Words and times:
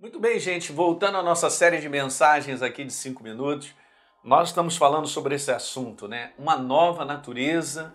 Muito 0.00 0.18
bem, 0.18 0.40
gente. 0.40 0.72
Voltando 0.72 1.18
à 1.18 1.22
nossa 1.22 1.50
série 1.50 1.78
de 1.78 1.86
mensagens 1.86 2.62
aqui 2.62 2.84
de 2.84 2.92
cinco 2.92 3.22
minutos, 3.22 3.74
nós 4.24 4.48
estamos 4.48 4.74
falando 4.74 5.06
sobre 5.06 5.34
esse 5.34 5.50
assunto, 5.50 6.08
né? 6.08 6.32
Uma 6.38 6.56
nova 6.56 7.04
natureza 7.04 7.92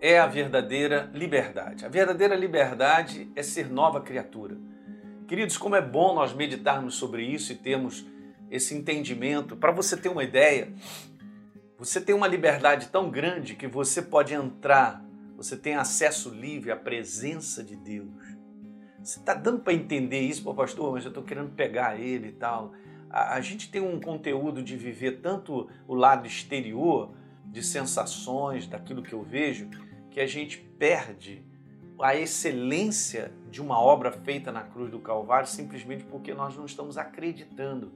é 0.00 0.20
a 0.20 0.28
verdadeira 0.28 1.10
liberdade. 1.12 1.84
A 1.84 1.88
verdadeira 1.88 2.36
liberdade 2.36 3.32
é 3.34 3.42
ser 3.42 3.68
nova 3.68 4.00
criatura. 4.00 4.56
Queridos, 5.26 5.58
como 5.58 5.74
é 5.74 5.82
bom 5.82 6.14
nós 6.14 6.32
meditarmos 6.32 6.94
sobre 6.94 7.24
isso 7.24 7.52
e 7.52 7.56
termos 7.56 8.06
esse 8.48 8.72
entendimento. 8.76 9.56
Para 9.56 9.72
você 9.72 9.96
ter 9.96 10.08
uma 10.08 10.22
ideia, 10.22 10.72
você 11.76 12.00
tem 12.00 12.14
uma 12.14 12.28
liberdade 12.28 12.90
tão 12.90 13.10
grande 13.10 13.56
que 13.56 13.66
você 13.66 14.00
pode 14.00 14.32
entrar, 14.32 15.04
você 15.36 15.56
tem 15.56 15.74
acesso 15.74 16.30
livre 16.30 16.70
à 16.70 16.76
presença 16.76 17.64
de 17.64 17.74
Deus. 17.74 18.08
Você 19.02 19.18
está 19.18 19.32
dando 19.32 19.60
para 19.60 19.72
entender 19.72 20.20
isso, 20.20 20.42
pô, 20.42 20.54
pastor, 20.54 20.92
mas 20.92 21.04
eu 21.04 21.08
estou 21.08 21.24
querendo 21.24 21.50
pegar 21.50 21.98
ele 21.98 22.28
e 22.28 22.32
tal. 22.32 22.72
A, 23.08 23.36
a, 23.36 23.40
gente 23.40 23.70
tem 23.70 23.80
um 23.80 23.98
conteúdo 23.98 24.62
de 24.62 24.76
viver 24.76 25.20
tanto 25.20 25.68
o 25.88 25.94
lado 25.94 26.26
exterior, 26.26 27.10
de 27.46 27.62
sensações, 27.62 28.66
daquilo 28.66 29.02
que 29.02 29.14
eu 29.14 29.22
vejo, 29.22 29.68
que 30.10 30.20
a 30.20 30.26
gente 30.26 30.58
perde 30.78 31.42
a 31.98 32.14
excelência 32.14 33.32
de 33.50 33.60
uma 33.60 33.80
obra 33.80 34.12
feita 34.12 34.52
na 34.52 34.62
cruz 34.62 34.90
do 34.90 34.98
Calvário 35.00 35.48
simplesmente 35.48 36.04
porque 36.04 36.32
nós 36.34 36.56
não 36.56 36.66
estamos 36.66 36.96
acreditando. 36.98 37.92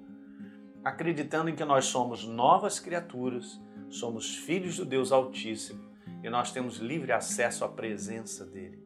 Acreditando 0.82 1.50
em 1.50 1.54
que 1.54 1.64
nós 1.64 1.86
somos 1.86 2.26
novas 2.26 2.80
criaturas, 2.80 3.60
somos 3.88 4.36
filhos 4.36 4.76
do 4.76 4.84
Deus 4.84 5.12
Altíssimo 5.12 5.80
e 6.22 6.28
nós 6.28 6.50
temos 6.50 6.78
livre 6.78 7.12
acesso 7.12 7.64
à 7.64 7.68
presença 7.68 8.44
dele 8.44 8.83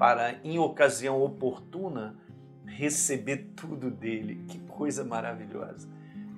para, 0.00 0.40
em 0.42 0.58
ocasião 0.58 1.22
oportuna, 1.22 2.16
receber 2.64 3.50
tudo 3.54 3.90
dele. 3.90 4.46
Que 4.48 4.58
coisa 4.60 5.04
maravilhosa. 5.04 5.86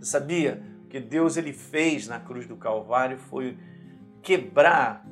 Você 0.00 0.06
sabia 0.06 0.60
que 0.90 0.98
Deus 0.98 1.36
ele 1.36 1.52
fez 1.52 2.08
na 2.08 2.18
cruz 2.18 2.44
do 2.44 2.56
Calvário 2.56 3.18
foi 3.18 3.56
quebrar 4.20 5.06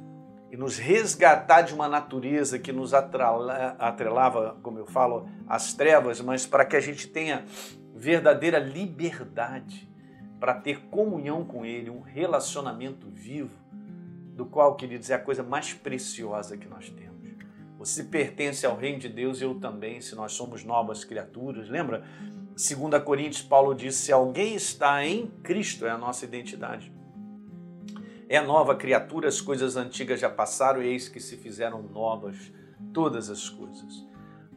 e 0.51 0.56
nos 0.56 0.78
resgatar 0.78 1.62
de 1.62 1.73
uma 1.73 1.87
natureza 1.87 2.59
que 2.59 2.73
nos 2.73 2.93
atrelava, 2.93 4.59
como 4.65 4.81
eu 4.81 4.87
falo, 4.87 5.28
às 5.47 5.73
trevas, 5.73 6.21
mas 6.21 6.45
para 6.45 6.65
que 6.65 6.75
a 6.75 6.81
gente 6.81 7.06
tenha 7.06 7.45
verdadeira 7.95 8.59
liberdade 8.59 9.89
para 10.41 10.55
ter 10.55 10.81
comunhão 10.87 11.45
com 11.45 11.65
Ele, 11.65 11.89
um 11.89 12.01
relacionamento 12.01 13.06
vivo, 13.09 13.56
do 14.34 14.45
qual, 14.45 14.75
queridos, 14.75 15.09
é 15.09 15.15
a 15.15 15.21
coisa 15.21 15.45
mais 15.45 15.73
preciosa 15.73 16.56
que 16.56 16.67
nós 16.67 16.91
temos. 16.91 17.09
Você 17.81 18.05
pertence 18.05 18.67
ao 18.67 18.77
reino 18.77 18.98
de 18.98 19.09
Deus 19.09 19.41
eu 19.41 19.55
também, 19.55 20.03
se 20.03 20.14
nós 20.14 20.33
somos 20.33 20.62
novas 20.62 21.03
criaturas. 21.03 21.70
Lembra? 21.70 22.05
2 22.50 23.03
Coríntios, 23.03 23.41
Paulo 23.41 23.75
diz: 23.75 23.95
se 23.95 24.12
alguém 24.12 24.55
está 24.55 25.03
em 25.03 25.28
Cristo, 25.42 25.87
é 25.87 25.91
a 25.91 25.97
nossa 25.97 26.27
identidade. 26.27 26.92
É 28.28 28.39
nova 28.39 28.75
criatura, 28.75 29.28
as 29.28 29.41
coisas 29.41 29.78
antigas 29.78 30.20
já 30.20 30.28
passaram, 30.28 30.83
eis 30.83 31.09
que 31.09 31.19
se 31.19 31.39
fizeram 31.39 31.83
novas 31.83 32.53
todas 32.92 33.31
as 33.31 33.48
coisas. 33.48 34.06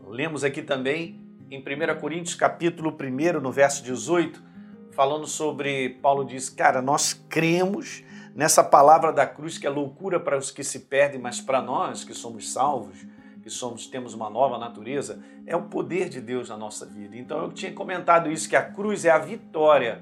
Lemos 0.06 0.44
aqui 0.44 0.62
também 0.62 1.26
em 1.50 1.60
1 1.60 2.02
Coríntios, 2.02 2.36
capítulo 2.36 2.92
1, 2.92 3.40
no 3.40 3.54
verso 3.54 3.82
18, 3.84 4.44
falando 4.92 5.28
sobre, 5.28 5.92
Paulo 6.02 6.26
diz, 6.26 6.50
cara, 6.50 6.82
nós 6.82 7.14
cremos 7.30 8.04
nessa 8.36 8.66
palavra 8.66 9.14
da 9.14 9.26
cruz 9.26 9.58
que 9.58 9.66
é 9.66 9.70
loucura 9.70 10.20
para 10.20 10.38
os 10.38 10.52
que 10.52 10.64
se 10.64 10.80
perdem, 10.82 11.22
mas 11.22 11.40
para 11.40 11.62
nós 11.62 12.04
que 12.04 12.14
somos 12.14 12.52
salvos, 12.52 13.13
que 13.44 13.50
somos 13.50 13.86
temos 13.86 14.14
uma 14.14 14.30
nova 14.30 14.58
natureza, 14.58 15.22
é 15.46 15.56
o 15.56 15.64
poder 15.64 16.08
de 16.08 16.22
Deus 16.22 16.50
na 16.50 16.56
nossa 16.56 16.86
vida. 16.86 17.18
Então 17.18 17.44
eu 17.44 17.52
tinha 17.52 17.74
comentado 17.74 18.32
isso 18.32 18.48
que 18.48 18.56
a 18.56 18.64
cruz 18.64 19.04
é 19.04 19.12
a 19.12 19.20
vitória. 19.20 20.02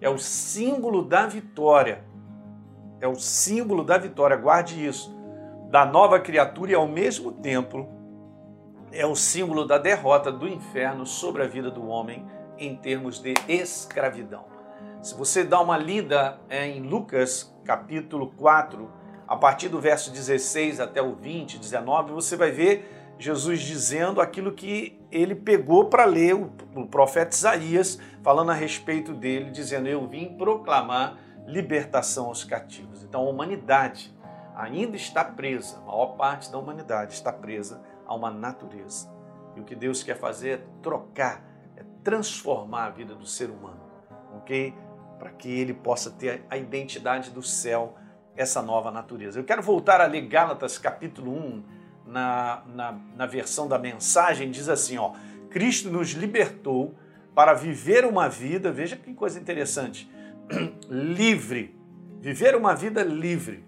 É 0.00 0.08
o 0.08 0.16
símbolo 0.16 1.02
da 1.02 1.26
vitória. 1.26 2.04
É 3.00 3.08
o 3.08 3.16
símbolo 3.16 3.82
da 3.82 3.98
vitória, 3.98 4.36
guarde 4.36 4.86
isso. 4.86 5.12
Da 5.70 5.84
nova 5.84 6.20
criatura 6.20 6.70
e 6.70 6.74
ao 6.74 6.86
mesmo 6.86 7.32
tempo 7.32 7.88
é 8.92 9.04
o 9.04 9.16
símbolo 9.16 9.64
da 9.64 9.78
derrota 9.78 10.30
do 10.30 10.46
inferno 10.46 11.04
sobre 11.04 11.42
a 11.42 11.46
vida 11.46 11.70
do 11.70 11.88
homem 11.88 12.24
em 12.58 12.76
termos 12.76 13.18
de 13.18 13.34
escravidão. 13.48 14.44
Se 15.00 15.16
você 15.16 15.42
dá 15.42 15.60
uma 15.60 15.76
lida 15.76 16.38
é, 16.48 16.68
em 16.68 16.80
Lucas 16.80 17.52
capítulo 17.64 18.28
4, 18.36 19.01
a 19.26 19.36
partir 19.36 19.68
do 19.68 19.80
verso 19.80 20.10
16 20.10 20.80
até 20.80 21.00
o 21.00 21.14
20, 21.14 21.58
19, 21.58 22.12
você 22.12 22.36
vai 22.36 22.50
ver 22.50 23.14
Jesus 23.18 23.60
dizendo 23.60 24.20
aquilo 24.20 24.52
que 24.52 25.00
ele 25.10 25.34
pegou 25.34 25.86
para 25.86 26.04
ler 26.04 26.34
o, 26.34 26.86
profeta 26.86 27.34
Isaías, 27.34 27.98
falando 28.22 28.50
a 28.50 28.54
respeito 28.54 29.12
dele, 29.12 29.50
dizendo: 29.50 29.88
Eu 29.88 30.06
vim 30.06 30.36
proclamar 30.36 31.18
libertação 31.46 32.26
aos 32.26 32.44
cativos. 32.44 33.02
Então 33.02 33.20
a 33.22 33.30
humanidade 33.30 34.14
ainda 34.56 34.96
está 34.96 35.24
presa, 35.24 35.78
a 35.78 35.80
maior 35.82 36.16
parte 36.16 36.50
da 36.50 36.58
humanidade 36.58 37.14
está 37.14 37.32
presa 37.32 37.80
a 38.06 38.14
uma 38.14 38.30
natureza. 38.30 39.10
E 39.56 39.60
o 39.60 39.64
que 39.64 39.74
Deus 39.74 40.02
quer 40.02 40.16
fazer 40.16 40.50
é 40.50 40.62
trocar, 40.82 41.42
é 41.76 41.82
transformar 42.02 42.86
a 42.86 42.90
vida 42.90 43.14
do 43.14 43.26
ser 43.26 43.50
humano, 43.50 43.80
ok? 44.36 44.74
para 45.22 45.30
que 45.30 45.48
ele 45.48 45.72
possa 45.72 46.10
ter 46.10 46.44
a 46.50 46.56
identidade 46.56 47.30
do 47.30 47.44
céu, 47.44 47.94
essa 48.36 48.62
nova 48.62 48.90
natureza. 48.90 49.38
Eu 49.38 49.44
quero 49.44 49.62
voltar 49.62 50.00
a 50.00 50.06
ler 50.06 50.22
Gálatas 50.22 50.78
capítulo 50.78 51.32
1, 51.32 51.62
na, 52.06 52.62
na, 52.74 52.98
na 53.16 53.26
versão 53.26 53.68
da 53.68 53.78
mensagem, 53.78 54.50
diz 54.50 54.68
assim: 54.68 54.98
ó, 54.98 55.12
Cristo 55.50 55.90
nos 55.90 56.10
libertou 56.10 56.94
para 57.34 57.54
viver 57.54 58.04
uma 58.04 58.28
vida, 58.28 58.70
veja 58.70 58.96
que 58.96 59.14
coisa 59.14 59.38
interessante, 59.38 60.10
livre, 60.88 61.74
viver 62.20 62.54
uma 62.54 62.74
vida 62.74 63.02
livre. 63.02 63.64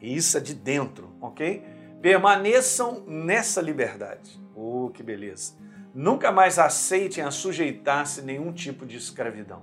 E 0.00 0.14
isso 0.16 0.36
é 0.36 0.40
de 0.40 0.54
dentro, 0.54 1.14
ok? 1.20 1.64
Permaneçam 2.00 3.04
nessa 3.06 3.60
liberdade. 3.60 4.40
Oh, 4.54 4.90
que 4.92 5.02
beleza! 5.02 5.54
Nunca 5.94 6.32
mais 6.32 6.58
aceitem 6.58 7.22
a 7.24 7.30
sujeitar-se 7.30 8.20
nenhum 8.22 8.52
tipo 8.52 8.84
de 8.84 8.96
escravidão. 8.96 9.62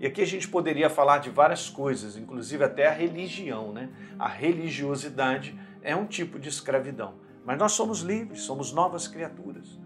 E 0.00 0.06
aqui 0.06 0.20
a 0.20 0.26
gente 0.26 0.48
poderia 0.48 0.90
falar 0.90 1.18
de 1.18 1.30
várias 1.30 1.68
coisas, 1.68 2.16
inclusive 2.16 2.64
até 2.64 2.88
a 2.88 2.92
religião, 2.92 3.72
né? 3.72 3.88
A 4.18 4.28
religiosidade 4.28 5.58
é 5.82 5.94
um 5.94 6.06
tipo 6.06 6.38
de 6.38 6.48
escravidão. 6.48 7.14
Mas 7.44 7.58
nós 7.58 7.72
somos 7.72 8.00
livres, 8.00 8.42
somos 8.42 8.72
novas 8.72 9.08
criaturas, 9.08 9.78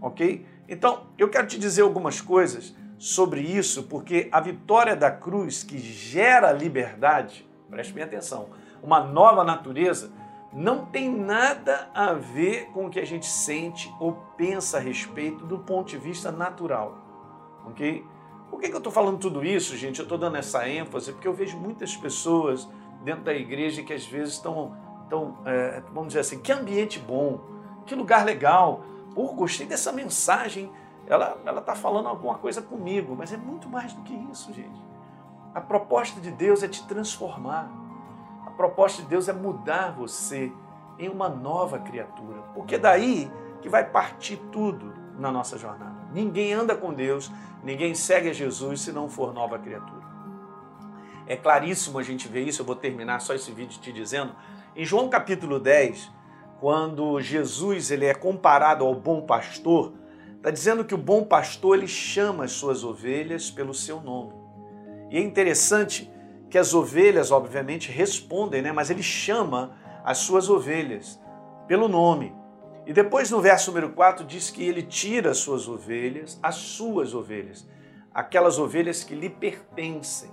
ok? 0.00 0.46
Então, 0.68 1.06
eu 1.16 1.28
quero 1.28 1.46
te 1.46 1.58
dizer 1.58 1.82
algumas 1.82 2.20
coisas 2.20 2.74
sobre 2.98 3.40
isso, 3.40 3.84
porque 3.84 4.28
a 4.30 4.40
vitória 4.40 4.94
da 4.94 5.10
cruz 5.10 5.62
que 5.62 5.78
gera 5.78 6.52
liberdade, 6.52 7.48
preste 7.70 7.92
bem 7.92 8.04
atenção, 8.04 8.48
uma 8.82 9.00
nova 9.00 9.44
natureza, 9.44 10.10
não 10.52 10.86
tem 10.86 11.10
nada 11.10 11.90
a 11.94 12.12
ver 12.12 12.66
com 12.72 12.86
o 12.86 12.90
que 12.90 12.98
a 12.98 13.06
gente 13.06 13.26
sente 13.26 13.92
ou 14.00 14.12
pensa 14.36 14.78
a 14.78 14.80
respeito 14.80 15.44
do 15.44 15.58
ponto 15.58 15.88
de 15.88 15.98
vista 15.98 16.32
natural, 16.32 16.98
ok? 17.66 18.04
Por 18.50 18.60
que, 18.60 18.68
que 18.68 18.74
eu 18.74 18.78
estou 18.78 18.92
falando 18.92 19.18
tudo 19.18 19.44
isso, 19.44 19.76
gente? 19.76 19.98
Eu 19.98 20.04
estou 20.04 20.18
dando 20.18 20.36
essa 20.36 20.68
ênfase 20.68 21.12
porque 21.12 21.28
eu 21.28 21.34
vejo 21.34 21.56
muitas 21.56 21.96
pessoas 21.96 22.68
dentro 23.04 23.24
da 23.24 23.34
igreja 23.34 23.82
que 23.82 23.92
às 23.92 24.06
vezes 24.06 24.34
estão, 24.34 24.76
estão 25.04 25.38
é, 25.44 25.82
vamos 25.92 26.08
dizer 26.08 26.20
assim, 26.20 26.40
que 26.40 26.50
ambiente 26.50 26.98
bom, 26.98 27.40
que 27.86 27.94
lugar 27.94 28.24
legal. 28.24 28.82
Pô, 29.14 29.32
gostei 29.32 29.66
dessa 29.66 29.92
mensagem. 29.92 30.70
Ela 31.06 31.38
está 31.58 31.74
falando 31.74 32.08
alguma 32.08 32.36
coisa 32.36 32.60
comigo, 32.60 33.14
mas 33.16 33.32
é 33.32 33.36
muito 33.36 33.68
mais 33.68 33.92
do 33.92 34.02
que 34.02 34.14
isso, 34.30 34.52
gente. 34.52 34.86
A 35.54 35.60
proposta 35.60 36.20
de 36.20 36.30
Deus 36.30 36.62
é 36.62 36.68
te 36.68 36.86
transformar. 36.86 37.70
A 38.46 38.50
proposta 38.50 39.02
de 39.02 39.08
Deus 39.08 39.28
é 39.28 39.32
mudar 39.32 39.92
você 39.92 40.52
em 40.98 41.08
uma 41.08 41.28
nova 41.28 41.78
criatura. 41.78 42.42
Porque 42.54 42.76
daí 42.76 43.30
que 43.62 43.68
vai 43.68 43.84
partir 43.88 44.36
tudo 44.52 44.92
na 45.18 45.32
nossa 45.32 45.56
jornada. 45.56 45.97
Ninguém 46.12 46.52
anda 46.52 46.74
com 46.74 46.92
Deus, 46.92 47.30
ninguém 47.62 47.94
segue 47.94 48.30
a 48.30 48.32
Jesus 48.32 48.80
se 48.80 48.92
não 48.92 49.08
for 49.08 49.32
nova 49.32 49.58
criatura. 49.58 50.06
É 51.26 51.36
claríssimo 51.36 51.98
a 51.98 52.02
gente 52.02 52.26
ver 52.26 52.42
isso, 52.42 52.62
eu 52.62 52.66
vou 52.66 52.76
terminar 52.76 53.20
só 53.20 53.34
esse 53.34 53.52
vídeo 53.52 53.78
te 53.80 53.92
dizendo. 53.92 54.34
Em 54.74 54.84
João 54.84 55.10
capítulo 55.10 55.60
10, 55.60 56.10
quando 56.60 57.20
Jesus 57.20 57.90
ele 57.90 58.06
é 58.06 58.14
comparado 58.14 58.84
ao 58.84 58.94
bom 58.94 59.22
pastor, 59.22 59.92
está 60.36 60.50
dizendo 60.50 60.84
que 60.84 60.94
o 60.94 60.98
bom 60.98 61.24
pastor 61.24 61.76
ele 61.76 61.86
chama 61.86 62.44
as 62.44 62.52
suas 62.52 62.82
ovelhas 62.82 63.50
pelo 63.50 63.74
seu 63.74 64.00
nome. 64.00 64.32
E 65.10 65.18
é 65.18 65.20
interessante 65.20 66.10
que 66.48 66.56
as 66.56 66.72
ovelhas, 66.72 67.30
obviamente, 67.30 67.90
respondem, 67.90 68.62
né? 68.62 68.72
mas 68.72 68.88
ele 68.90 69.02
chama 69.02 69.76
as 70.04 70.18
suas 70.18 70.48
ovelhas 70.48 71.20
pelo 71.66 71.88
nome. 71.88 72.34
E 72.88 72.92
depois 72.94 73.30
no 73.30 73.38
verso 73.38 73.70
número 73.70 73.90
4 73.90 74.24
diz 74.24 74.48
que 74.48 74.66
ele 74.66 74.82
tira 74.82 75.32
as 75.32 75.36
suas 75.36 75.68
ovelhas, 75.68 76.40
as 76.42 76.54
suas 76.54 77.12
ovelhas, 77.12 77.68
aquelas 78.14 78.58
ovelhas 78.58 79.04
que 79.04 79.14
lhe 79.14 79.28
pertencem. 79.28 80.30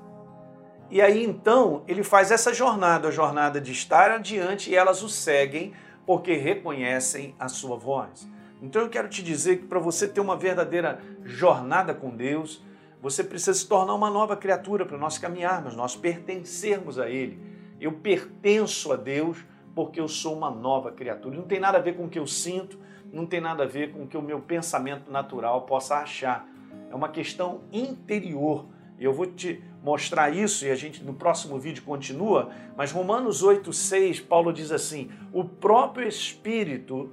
E 0.89 1.01
aí 1.01 1.21
então 1.21 1.83
ele 1.85 2.01
faz 2.01 2.31
essa 2.31 2.53
jornada, 2.53 3.09
a 3.09 3.11
jornada 3.11 3.59
de 3.59 3.73
estar 3.73 4.09
adiante 4.09 4.69
e 4.71 4.75
elas 4.75 5.03
o 5.03 5.09
seguem 5.09 5.73
porque 6.05 6.37
reconhecem 6.37 7.35
a 7.37 7.49
sua 7.49 7.75
voz. 7.75 8.25
Então 8.61 8.83
eu 8.83 8.89
quero 8.89 9.09
te 9.09 9.21
dizer 9.21 9.57
que 9.57 9.65
para 9.65 9.79
você 9.79 10.07
ter 10.07 10.21
uma 10.21 10.37
verdadeira 10.37 11.01
jornada 11.25 11.93
com 11.93 12.15
Deus, 12.15 12.63
você 13.01 13.21
precisa 13.21 13.53
se 13.53 13.67
tornar 13.67 13.95
uma 13.95 14.09
nova 14.09 14.37
criatura 14.37 14.85
para 14.85 14.97
nós 14.97 15.17
caminharmos, 15.17 15.75
nós 15.75 15.93
pertencermos 15.93 16.99
a 16.99 17.09
Ele. 17.09 17.37
Eu 17.81 17.91
pertenço 17.91 18.93
a 18.93 18.95
Deus 18.95 19.43
porque 19.75 19.99
eu 19.99 20.07
sou 20.07 20.35
uma 20.35 20.49
nova 20.49 20.91
criatura. 20.91 21.35
Não 21.35 21.43
tem 21.43 21.59
nada 21.59 21.77
a 21.77 21.81
ver 21.81 21.97
com 21.97 22.05
o 22.05 22.09
que 22.09 22.17
eu 22.17 22.25
sinto, 22.25 22.79
não 23.11 23.25
tem 23.25 23.41
nada 23.41 23.63
a 23.63 23.67
ver 23.67 23.91
com 23.91 24.03
o 24.03 24.07
que 24.07 24.17
o 24.17 24.21
meu 24.21 24.39
pensamento 24.39 25.11
natural 25.11 25.63
possa 25.63 25.97
achar. 25.97 26.47
É 26.89 26.95
uma 26.95 27.09
questão 27.09 27.61
interior. 27.71 28.65
Eu 28.97 29.13
vou 29.13 29.25
te 29.25 29.61
mostrar 29.83 30.33
isso 30.33 30.65
e 30.65 30.71
a 30.71 30.75
gente 30.75 31.03
no 31.03 31.13
próximo 31.13 31.59
vídeo 31.59 31.83
continua, 31.83 32.49
mas 32.77 32.91
Romanos 32.91 33.43
8:6, 33.43 34.21
Paulo 34.21 34.53
diz 34.53 34.71
assim: 34.71 35.11
"O 35.33 35.43
próprio 35.43 36.07
Espírito, 36.07 37.11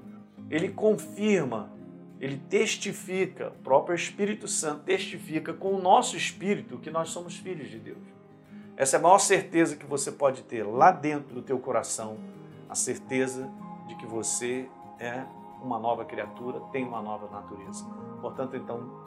ele 0.48 0.68
confirma, 0.68 1.72
ele 2.20 2.40
testifica, 2.48 3.48
o 3.48 3.62
próprio 3.64 3.96
Espírito 3.96 4.46
Santo 4.46 4.84
testifica 4.84 5.52
com 5.52 5.74
o 5.74 5.82
nosso 5.82 6.16
espírito 6.16 6.78
que 6.78 6.90
nós 6.90 7.08
somos 7.08 7.36
filhos 7.36 7.68
de 7.68 7.80
Deus." 7.80 8.12
Essa 8.76 8.96
é 8.96 8.98
a 9.00 9.02
maior 9.02 9.18
certeza 9.18 9.76
que 9.76 9.84
você 9.84 10.12
pode 10.12 10.42
ter 10.44 10.62
lá 10.62 10.92
dentro 10.92 11.34
do 11.34 11.42
teu 11.42 11.58
coração, 11.58 12.16
a 12.72 12.74
certeza 12.74 13.52
de 13.86 13.94
que 13.96 14.06
você 14.06 14.66
é 14.98 15.24
uma 15.62 15.78
nova 15.78 16.06
criatura, 16.06 16.58
tem 16.72 16.88
uma 16.88 17.02
nova 17.02 17.28
natureza. 17.30 17.84
Portanto, 18.22 18.56
então, 18.56 19.04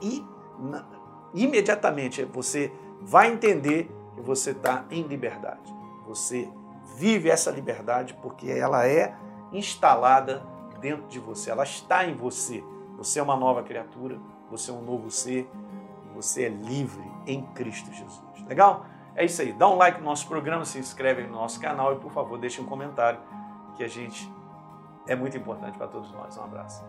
imediatamente 1.33 2.23
você 2.25 2.71
vai 3.01 3.31
entender 3.33 3.91
que 4.13 4.21
você 4.21 4.51
está 4.51 4.85
em 4.91 5.01
liberdade. 5.01 5.75
Você 6.05 6.47
vive 6.95 7.27
essa 7.27 7.49
liberdade 7.49 8.13
porque 8.21 8.51
ela 8.51 8.87
é 8.87 9.17
instalada 9.51 10.45
dentro 10.79 11.07
de 11.07 11.19
você, 11.19 11.49
ela 11.49 11.63
está 11.63 12.05
em 12.05 12.13
você. 12.13 12.63
Você 12.97 13.19
é 13.19 13.23
uma 13.23 13.35
nova 13.35 13.63
criatura, 13.63 14.19
você 14.49 14.69
é 14.69 14.73
um 14.75 14.83
novo 14.83 15.09
ser, 15.09 15.49
você 16.13 16.43
é 16.43 16.49
livre 16.49 17.11
em 17.25 17.41
Cristo 17.47 17.91
Jesus. 17.91 18.21
Legal? 18.47 18.85
É 19.15 19.25
isso 19.25 19.41
aí. 19.41 19.51
Dá 19.53 19.67
um 19.67 19.75
like 19.75 19.97
no 19.97 20.05
nosso 20.05 20.27
programa, 20.27 20.65
se 20.65 20.77
inscreve 20.77 21.23
no 21.23 21.33
nosso 21.33 21.59
canal 21.59 21.93
e, 21.93 21.95
por 21.95 22.11
favor, 22.11 22.37
deixe 22.37 22.61
um 22.61 22.65
comentário 22.65 23.19
que 23.75 23.83
a 23.83 23.87
gente 23.87 24.31
é 25.07 25.15
muito 25.15 25.37
importante 25.37 25.77
para 25.77 25.87
todos 25.87 26.11
nós. 26.11 26.37
Um 26.37 26.43
abraço. 26.43 26.83